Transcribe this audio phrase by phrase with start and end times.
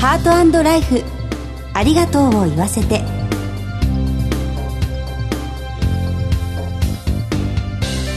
[0.00, 1.02] ハートライフ。
[1.74, 3.02] ありがとうを言わせて。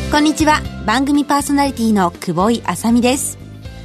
[0.09, 0.61] こんにちは。
[0.85, 3.37] 番組パーソナリティの久保井あさみです。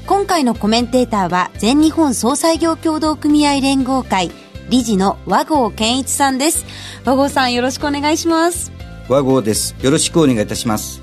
[0.07, 4.31] 今回のコメンテーターは全日本総裁業協同組合連合会
[4.69, 6.67] 理事の和合健一さんです。
[7.05, 8.71] 和合さんよろしくお願いします。
[9.09, 9.75] 和合です。
[9.83, 11.03] よろしくお願いいたします。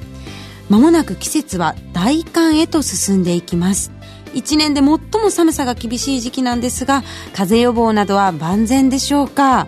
[0.70, 3.92] まもなく季節は大寒へと進んでいきます
[4.36, 5.00] 一年で最も
[5.32, 7.04] 寒さが厳しい時期なんですが
[7.34, 9.68] 風邪予防などは万全でしょうか？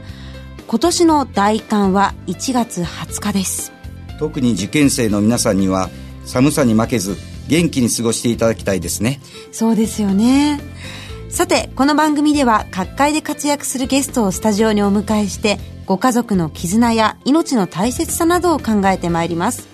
[0.68, 3.72] 今年の大寒は1月20日です。
[4.20, 5.90] 特に受験生の皆さんには
[6.26, 7.16] 寒さに負けず
[7.48, 9.22] 元気に過ごしていただきたいですね。
[9.52, 10.60] そうですよね。
[11.30, 19.68] さてこの番組では各界で活躍するゲストをスタジオにお迎えしてご家族の絆や命の大切さなどを考えてまいります。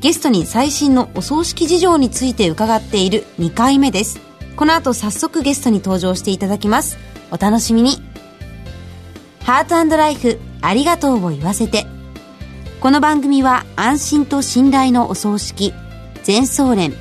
[0.00, 4.20] ゲストに最新のお葬式事情について伺っている2回目です
[4.56, 6.98] この後早速ゲストに登場していただきます。
[7.30, 8.02] お楽しみに。
[9.42, 11.86] ハートライフありがとうを言わせて。
[12.80, 15.72] この番組は安心と信頼のお葬式
[16.22, 16.92] 全総連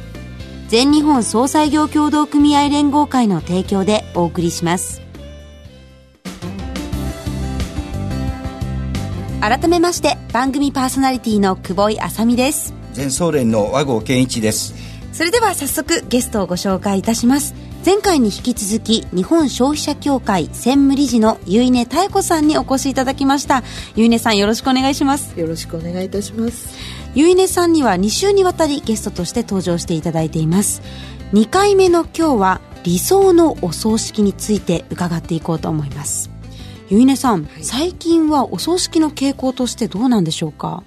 [0.70, 5.02] 全日本総裁業協同組合連合会の提供でお送りします。
[9.42, 12.74] 改めまして番組パーソナリティの久保井あさみです。
[12.94, 14.74] 全総連の和合健一です。
[15.14, 17.53] それでは早速ゲストをご紹介いたします。
[17.86, 23.61] 前回に引き続き日本消費者協会専務理事の結根妙子さんにお越しいただきました。
[23.95, 25.39] 結根さんよろしくお願いします。
[25.39, 26.75] よろしくお願いいたします。
[27.14, 30.81] 結根さんには2週にわたりゲストとして登場していただいています。
[31.34, 36.31] 2回目の今日は理想のお葬式について伺っていこうと思います。
[36.89, 40.84] 結根さん、はい、最近はお葬式の傾向としてどうなんでしょうか？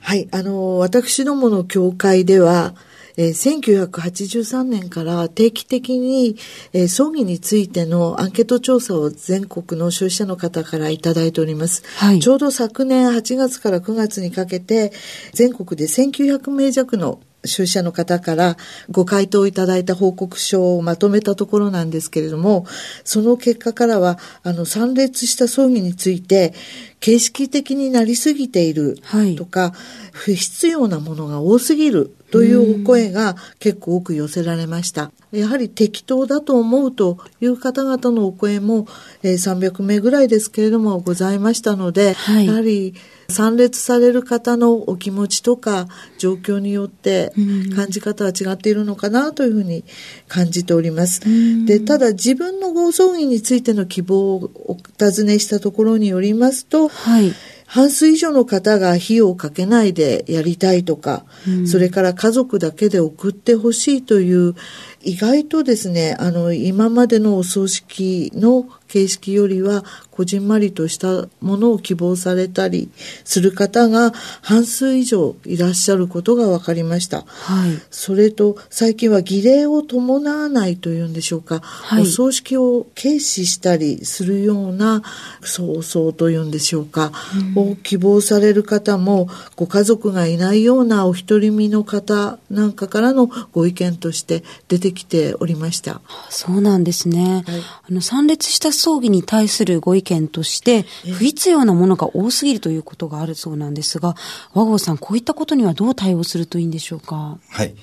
[0.00, 2.74] はい、あの、私どもの協会では、
[3.16, 6.36] えー、1983年から定期的に、
[6.72, 11.82] えー、葬儀についてのアンケート調査を全国の消費者の方からいただいております。
[11.96, 14.92] はい、ちょうど昨年8月から9月にかけて、
[15.32, 18.56] 全国で1900名弱の消費者の方から
[18.90, 22.66] ご回答いただいた報告書をまとめたところなんですけれども、
[23.04, 26.54] その結果からは、あの、参列した葬儀について、
[27.00, 28.98] 形式的になりすぎている
[29.36, 29.72] とか、はい、
[30.12, 35.12] 不必要なものが多すぎるというお声が結構多く寄せられました。
[35.32, 38.86] やはり適当だと思うという方々のお声も、
[39.22, 42.94] えー、300名ぐらいですけれどもございましたので、はい、やはり
[43.28, 45.88] 参列される方のお気持ちとか
[46.18, 47.32] 状況によって
[47.74, 49.84] 感じ方は違っているのかなというふうに
[50.28, 51.22] 感じております。
[51.66, 57.32] で、ただ自分のご葬儀についての希望をお尋ねしたところによりますと、はい
[57.76, 64.54] 半数以上の方が費用をかけないでやりたいとか、うん、それから家族だけで送ってほしいという
[65.02, 72.88] 意外とですね、あの、今までのお葬式の形式よりは、こじんまりとしたものを希望されたり
[73.24, 77.24] する方が半数以上いらっしゃることが分かりました。
[77.26, 77.82] はい。
[77.90, 81.60] それと、最近は儀礼を伴わないというんでしょうか。
[81.60, 85.02] はい、お葬式を軽視したりするような
[85.42, 87.12] 葬送というんでしょうか。
[87.54, 96.00] うん、を希望される方も、ご家族がいないようなお独り身の方なんかからのご意見として出てきておりました。
[96.30, 97.44] そうなんですね。
[97.46, 104.14] はい、あの、参列した葬儀に対するご意見として、不必要なものが多すぎるということがあるそうなんですが、
[104.54, 107.38] 和合さん、こういったことにはどう対応するといいんでしょうか？
[107.50, 107.74] はい。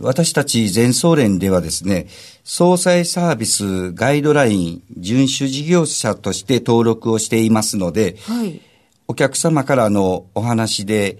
[0.00, 2.08] 私たち全総連ではですね、
[2.42, 8.60] 総裁サービスガイドライン遵守事業者として登録をしていますので、はい、
[9.06, 11.18] お客様からのお話で、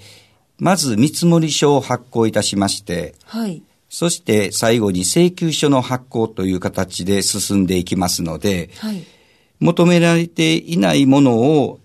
[0.58, 3.62] まず見積書を発行いたしまして、はい、
[3.94, 9.04] そして最後に請求書の発行という形で進んでいきますので、はい、
[9.60, 11.78] 求められていないものを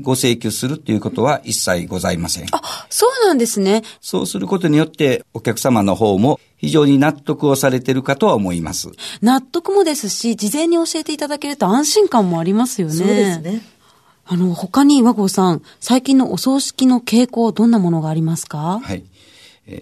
[0.00, 2.48] ご請求するということは一切ございません。
[2.50, 3.82] あ、そうなんですね。
[4.00, 8.90] そうすることによってお客様の方も非常に納得をされているかとは思います。
[9.20, 12.94] 納得もですし、事前に教えていただけると安心感もありますよね。
[12.94, 13.62] そうですね。
[14.24, 18.80] あの、他に和合さん、最近のお葬式の傾向、どんなものがありますか？
[18.82, 19.04] はい。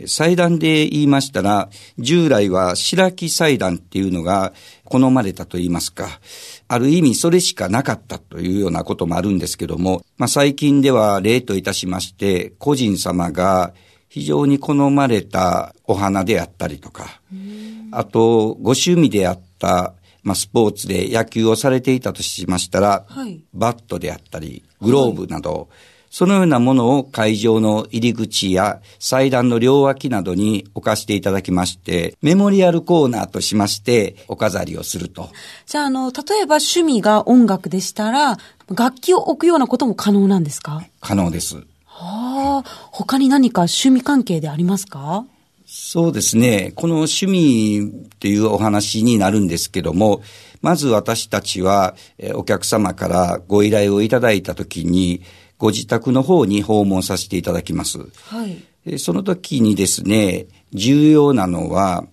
[0.07, 4.53] 祭壇で言いましたら、従来は白木祭壇っていうのが
[4.85, 6.21] 好まれたと言いますか、
[6.69, 13.73] ある意味それしかなかったというようなこともあるんですけども、まあ、最近では例といたしまして、個人様が
[14.09, 17.21] 非常に好まれたお花であったりとか、
[17.91, 25.67] あと、ご趣味であった、まあ、スポーツで野球をされていたとしましたら、はい、バットであったり、グローブなど、はい
[26.11, 35.31] そのようなものを会場の入り口や祭壇の両脇などに置かせていただきまして、メモリアルコーナーとしましてお飾りをすると。
[35.67, 38.39] じゃあ、あの、例えば趣味が音楽でしたら、
[38.75, 40.83] 楽器を置くようなことも可能なんですか？
[41.01, 41.57] 可能です。
[41.87, 45.25] はあ、他に何か趣味関係でありますか？
[45.67, 46.73] そうですね。
[46.75, 50.23] この趣味っていうお話になるんですけども、
[50.61, 51.95] まず私たちは
[52.35, 55.23] お客様からご依頼をいただいたときに、
[55.61, 57.99] ご自宅の方に訪問させていただきます。
[57.99, 58.99] はい。
[58.99, 62.07] その時にですね、重要なのは、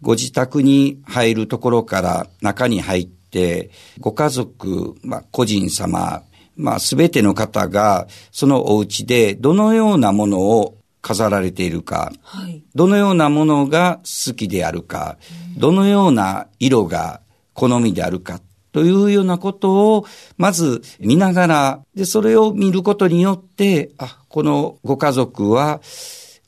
[0.00, 6.22] ご自宅に入るところから中に入って、ご家族、まあ、個人様、
[6.54, 15.18] まあ、すべての方が、そのお家でどのようなものを飾られているか、はい、どのようなものが好きであるか、
[15.56, 17.22] どのような色が
[17.54, 18.40] 好みであるか
[18.72, 20.06] というようなことを、
[20.36, 25.80] まず見ながら、で、それを見ることによって、あ、このご家族は、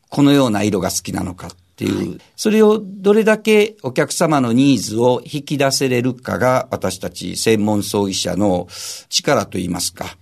[0.08, 8.66] このような色が好きなのかっていう、はい、それをどれだけお客様のニーズを引き出せれるかが、私たち専門葬儀者の
[9.08, 10.16] 力といいますか、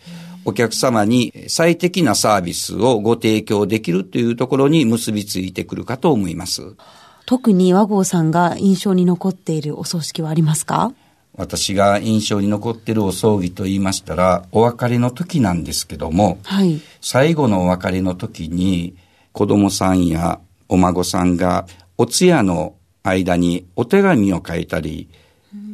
[0.44, 6.74] お客様に最適なサービスをご提供できるというところに結びついてくるかと思います。
[7.26, 10.92] 特に和合さんが印象に残っているお葬式はありますか？
[11.38, 18.96] 私が印象に残っているお葬儀と言いましたら、お別れの時なんですけども、はい、最後のお別れの時に、
[19.32, 22.74] 子供さんやお孫さんがお通夜の
[23.04, 25.08] 間にお手紙を書いたり、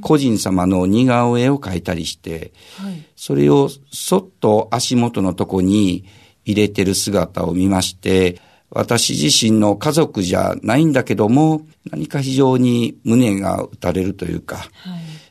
[0.03, 6.05] 個人様の似顔絵を描いたりして、はい、それをそっと足元のとこに
[6.45, 8.39] 入れてる姿を見まして、
[8.69, 14.69] 私自身の家族じゃないんだけども、何か非常に胸が打たれるというか、はい、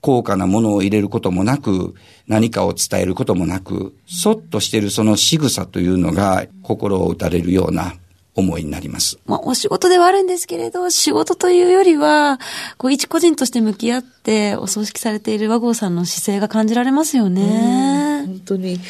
[0.03, 1.95] 高価なものを入れることもなく、
[2.27, 7.93] 何かを伝えることもなく、そっとしてるその仕草というのが心を打たれるような
[8.35, 9.17] 思いになります。
[9.25, 12.37] まあ、お仕事ではあるんですけれど、仕事というよりは、
[12.77, 18.25] こう、一個人として向き合って、お葬式されている和合さんの姿勢が感じられますよね。
[18.25, 18.81] 本当に。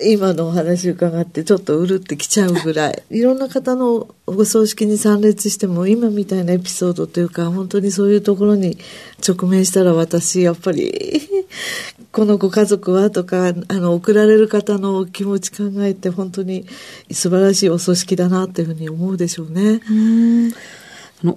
[0.00, 3.02] 今のお話伺ってちょっとうるってきちゃうぐらい。
[3.10, 8.78] いろんな方のお葬式に参列しても今みたいなエピソードというか本当にそういうところに
[9.26, 11.20] 直面したら私やっぱり
[12.12, 16.66] このご家族はとかあの送られる方の気持ち考えて本当に
[17.10, 19.80] 素晴らしいお葬式だなっていうふうに思うでしょうね。
[19.90, 20.52] うん。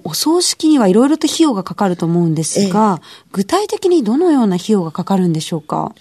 [0.04, 3.00] お葬式にはいろいろと費用がかかると思うんですが、
[3.32, 5.92] 具体的にどのような費用がかかるんでしょうか？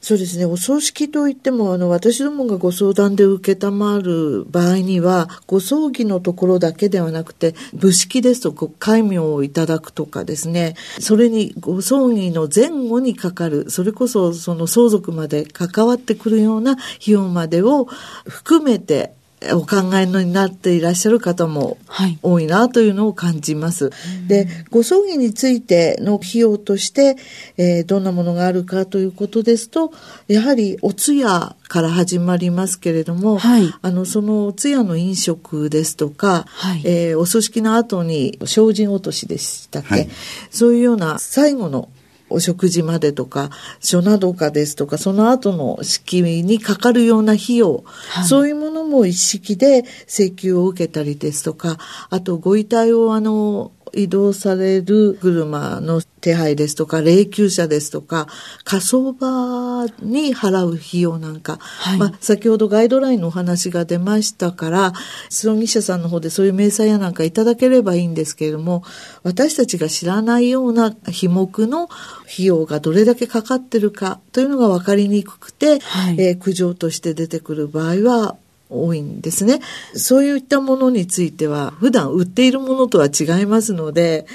[0.00, 0.44] そうですね。
[0.44, 17.86] お葬式といっても、あの、私どもがご相談で受けたまる場合には、ご葬儀のところだけではなくて、仏式ですとか、戒名をいただくとかですね、それにご葬儀の前後にかかる、それこそその相続まで関わってくるような費用までを
[18.26, 19.17] 含めて、
[19.52, 21.78] お考えになっていらっしゃる方も
[22.22, 23.86] 多いなというのを感じます。
[23.86, 23.90] は
[24.24, 27.16] い、で、ご葬儀についての費用として、
[27.56, 29.92] えー、どんなものがあるかということですと、
[30.26, 40.08] やはりお通夜から始まりますけれども、はい、あの、そのお通夜の飲食ですとか、はい、えー、お葬式の後に精進落としでしたっけ、
[40.50, 41.88] そういうような最後の
[42.30, 43.50] お食事までとか、
[43.80, 51.78] 書などかですとか、その後の式にかかるような費用、はい、そういうものも一式で請求を受けたりですとか、
[52.10, 58.26] あとご遺体をあの、移動される車の手配ですとか、霊柩車ですとか、
[58.64, 64.92] 火葬場に払う費用なんか、はい、まあ、先ほどガイドラインのお話が出ましたから、
[65.28, 68.82] 葬儀社さんの方でそういう明細やなんかいただければいいんですけれども、
[69.22, 71.84] 私たちが知らないような費目の
[72.32, 78.36] 費用がどれだけかかってるかというのが分かりにくくて、はい、えー、苦情として出てくる場合は、
[78.70, 79.60] 多いんですね。
[79.94, 84.26] そういったものについては普段売っているものとは違いますので、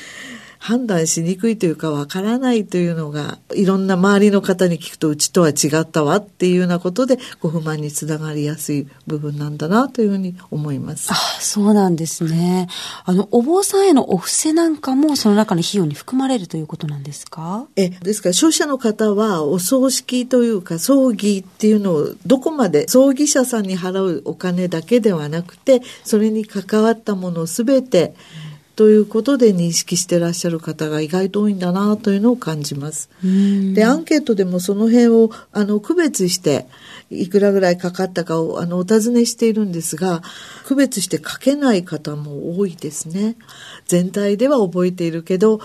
[0.64, 11.12] 判断しにくいというかわからないというのが、いろんな周りの方に聞くとうちとは違ったわっていうようなことでご不満につながりやすい部分なんだなというふうに思います。
[11.12, 12.70] あ、そうなんですね。
[13.04, 17.68] あの、お坊さんへのお布施なんかもその中の費用に含まれるということなんですか？
[17.76, 28.43] え、ですから消費者の方はお葬式というか葬儀っていうのをどこまで葬儀者さんに払うお金だけではなくて、それに関わったものをすべて、うん
[28.76, 33.10] ということで認識してらっしゃる方が意外と多いんだなというのを感じます。
[33.22, 36.66] で、アンケートでもその辺をあの区別して
[37.12, 40.24] いくらぐらいかかったかをあのお尋ねしているんですが、
[40.66, 43.36] 区別して書けない方も多いですね。
[43.86, 45.60] 全体では覚えているけど、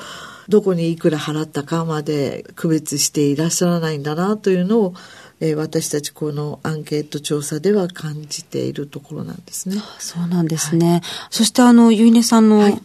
[0.48, 4.94] どこにいくら払ったかまで区別していらっしゃらないんだなというのを
[5.40, 9.76] えー、私たちこのアンケート調査では感じているところなんですね。
[9.98, 10.90] そうなんですね。
[10.90, 12.82] はい、そしてあの、ゆいねさんの、はい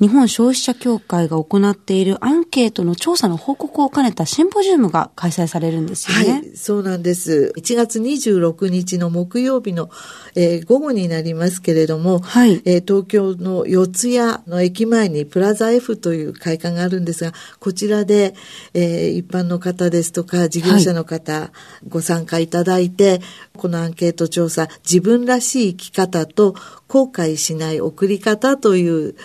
[0.00, 6.32] 日本消費者協会が行っているアンケートの調査の報告を兼ねたシンポジウムが開催されるんですよね。
[6.32, 7.52] はい、そうなんです。
[7.56, 9.90] 1月26日の木曜日の、
[10.36, 18.34] えー、午後になりますけれども、はい、えー、東京の四谷の駅前にプラザ F という会館があるんですが、こちらで、
[18.74, 21.50] えー、一般の方ですとか事業者の方、
[21.88, 23.20] ご参加いただいて、
[23.56, 26.54] このアンケート調査、自分らしい生き方と
[26.86, 29.16] 後悔しない送り方という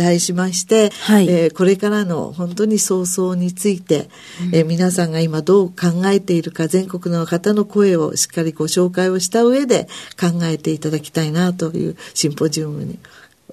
[0.00, 4.08] 題しまして、はい、えー、これからの本当に早々について、
[4.48, 9.88] うん、えー、皆さんが今どう考えているか全国の方の声をしっかりご紹介をした上で
[10.18, 12.98] 考えていただきたいなというシンポジウムに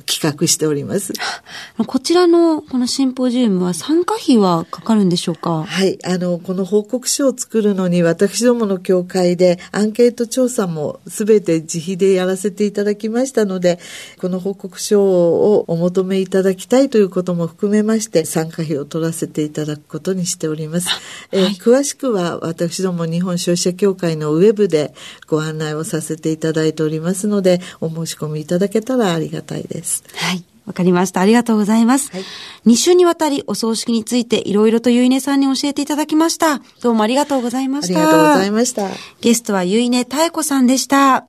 [0.06, 1.14] 企画しております。
[1.86, 5.64] こちらのこのシンポジウムは参加費はかかるんでしょうか？
[5.64, 6.00] はい。
[6.06, 13.80] あの、この報告書を作るのに私どもの協会でアンケート調査もすべて自費でやらせていただきましたので、
[14.20, 20.88] この報告書をお求めいただきたいということも含めまして参加費を取らせていただくことにしております。
[20.90, 21.00] はい、
[21.32, 24.94] えー、詳しくは私ども日本消費者協会のウェブで
[25.28, 29.87] ご案内をさせていただいておりますので、お申し込みいただけたらありがたいです。。
[30.16, 30.44] はい。
[30.68, 31.22] わかりました。
[31.22, 32.12] ありがとうございます。
[32.12, 32.24] はい、
[32.66, 36.60] 2週にわたりお葬式についていろいろとゆいねさんに教えていただきました。
[36.82, 38.00] どうもありがとうございました。
[38.00, 38.90] ありがとうございました。
[39.22, 41.28] ゲストはゆいねたえこさんでした。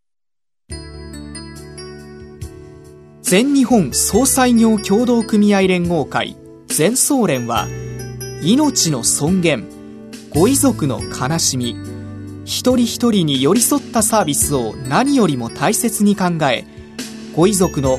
[3.22, 6.36] 全日本総裁業協同組合連合会
[6.66, 7.68] 全総連は
[8.42, 9.68] 命の尊厳
[10.30, 11.76] ご遺族の悲しみ
[12.46, 16.64] 一人一人に寄り添ったサービスを何よりも大切に考え
[17.36, 17.98] ご遺族の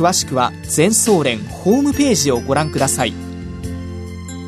[0.00, 3.12] 詳しくは全総連ホームページをご覧ください。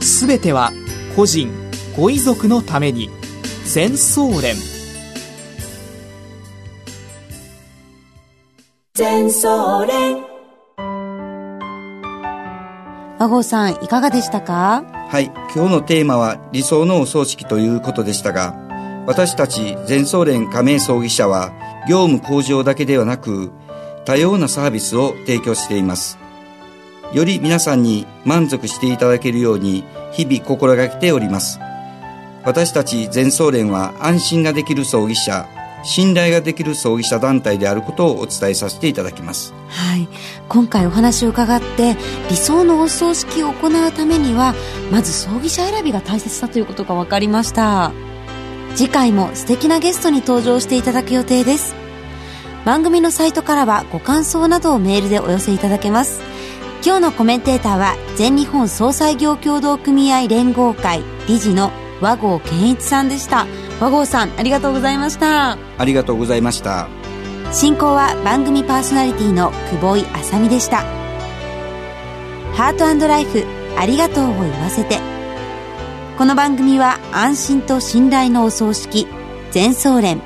[0.01, 0.73] すべては
[1.15, 1.53] 個人
[1.95, 3.11] ご遺族のために
[3.67, 4.57] 全総連。
[8.95, 10.25] 全総連。
[13.19, 14.85] 和合さんいかがでしたか？
[15.11, 18.55] はい今日のテーマは理想のお葬式ということでしたが
[19.07, 21.53] 私たち全総連加盟葬儀社は
[21.87, 23.53] 業務向上だけではなく
[24.05, 26.19] 多様なサービスを提供しています。
[27.13, 31.59] より皆さんに満足していただけるように日々心がけております。
[32.45, 35.47] 私たち全総連は安心ができる葬儀社、
[35.85, 39.53] 信頼ができる葬儀社団体であることをお伝えさせていただきます。
[39.69, 40.09] はい。
[40.49, 41.97] 今回お話を伺って
[42.31, 44.55] 理想のお葬式を行うためには
[44.91, 47.93] まず葬儀社選びが大切だということが分かりました。
[48.75, 51.82] 次回も素敵なゲストに登場していただく予定です。
[52.65, 56.21] 番組のサイトからはご感想などをメールでお寄せいただけます。
[56.85, 63.47] 今日のコメンテーターは全日本総裁業協同組合連合会理事の和合健一さんでした。
[63.81, 65.59] 和合さんありがとうございました。
[65.79, 66.89] ありがとうございました。
[67.53, 70.79] 進行は番組パーソナリティの久保井あさみでした。
[72.55, 73.45] ハートライフ
[73.77, 75.01] ありがとうを言わせて。
[76.17, 79.09] この番組は安心と信頼のお葬式
[79.51, 80.21] 全総連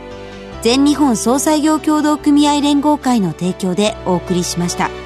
[0.67, 5.06] 全日本総裁業協同組合連合会の提供でお送りしました。